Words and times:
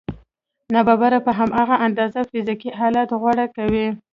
ناببره 0.73 1.19
په 1.25 1.31
هماغه 1.39 1.75
اندازه 1.87 2.19
فزيکي 2.29 2.69
حالت 2.79 3.09
غوره 3.21 3.47
کوي. 3.55 3.87